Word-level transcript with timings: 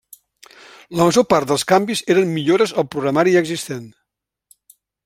La 0.99 1.05
major 1.09 1.27
part 1.35 1.51
dels 1.51 1.67
canvis 1.73 2.03
eren 2.15 2.35
millores 2.39 2.75
al 2.81 2.89
programari 2.97 3.37
ja 3.39 3.47
existent. 3.47 3.89